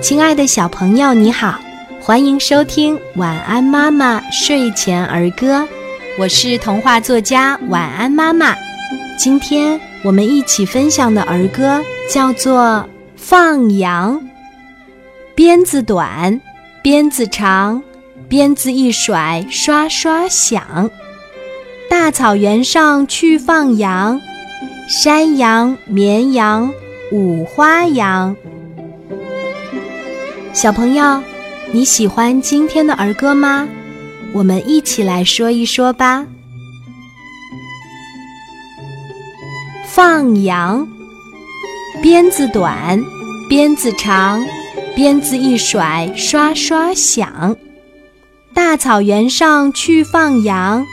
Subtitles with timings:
[0.00, 1.60] 亲爱的小朋友，你好，
[2.00, 5.60] 欢迎收听《晚安妈妈睡前儿歌》，
[6.18, 8.56] 我是童话作家晚安妈妈。
[9.18, 11.80] 今天我们一起分享的儿歌
[12.10, 12.84] 叫做
[13.16, 14.18] 《放羊》。
[15.34, 16.40] 鞭子短，
[16.82, 17.80] 鞭子长，
[18.28, 20.90] 鞭子一甩，刷刷响。
[21.88, 24.20] 大草原上去放羊，
[24.88, 26.72] 山羊、绵羊、
[27.12, 28.34] 五花羊。
[30.52, 31.22] 小朋友，
[31.72, 33.66] 你喜欢今天的儿歌吗？
[34.34, 36.26] 我们一起来说一说吧。
[39.86, 40.86] 放羊，
[42.02, 43.02] 鞭子短，
[43.48, 44.44] 鞭子长，
[44.94, 47.56] 鞭子一甩，刷刷响。
[48.52, 50.84] 大草原上去放羊，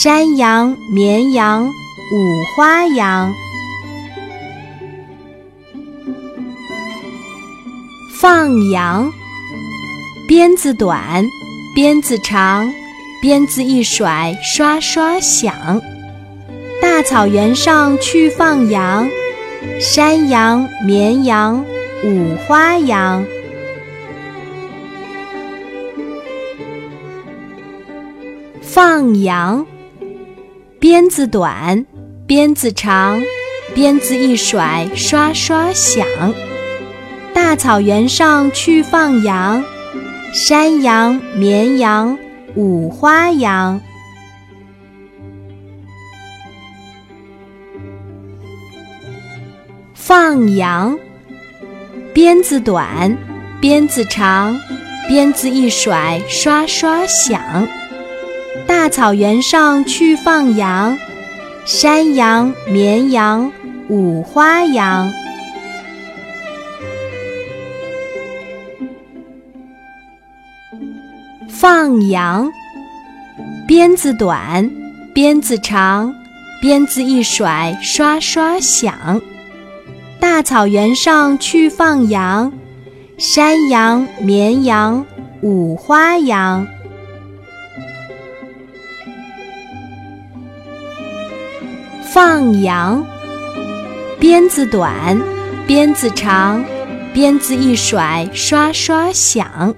[0.00, 3.34] 山羊、绵羊、五花羊。
[8.20, 9.12] 放羊，
[10.26, 11.22] 鞭子短，
[11.74, 12.72] 鞭子长，
[13.20, 15.82] 鞭子一甩，刷刷响。
[16.80, 19.06] 大草原上去放羊，
[19.78, 21.62] 山羊、绵羊、
[22.04, 23.22] 五花羊。
[28.62, 29.66] 放羊，
[30.80, 31.84] 鞭子短，
[32.26, 33.22] 鞭子长，
[33.74, 36.06] 鞭子一甩，刷刷响。
[37.46, 39.62] 大草原上去放羊，
[40.34, 42.18] 山羊、绵羊、
[42.56, 43.80] 五花羊。
[49.94, 50.98] 放羊，
[52.12, 53.16] 鞭子短，
[53.60, 54.58] 鞭子长，
[55.08, 57.68] 鞭子一甩，刷刷响。
[58.66, 60.98] 大草原上去放羊，
[61.64, 63.52] 山羊、绵羊、
[63.88, 65.08] 五花羊。
[71.58, 72.52] 放羊，
[73.66, 74.70] 鞭子短，
[75.14, 76.14] 鞭子长，
[76.60, 79.22] 鞭子一甩，刷刷响。
[80.20, 82.52] 大草原上去放羊，
[83.16, 85.06] 山羊、绵羊、
[85.40, 86.66] 五花羊。
[92.02, 93.02] 放羊，
[94.20, 95.18] 鞭子短，
[95.66, 96.62] 鞭子长，
[97.14, 99.74] 鞭子一甩，刷刷响。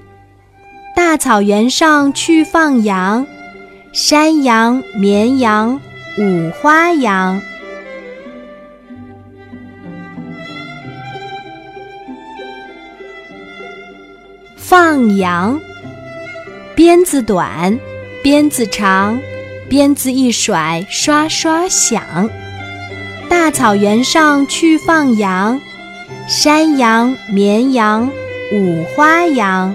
[1.09, 3.27] 大草原上去放羊，
[3.95, 5.81] 山羊、绵羊、
[6.19, 7.41] 五花羊。
[14.59, 15.59] 放羊，
[16.75, 17.79] 鞭子短，
[18.23, 19.19] 鞭子长，
[19.67, 22.29] 鞭子一甩，刷刷响。
[23.31, 25.59] 大草原上去放羊，
[26.29, 28.11] 山羊、绵羊、
[28.53, 29.75] 五花羊。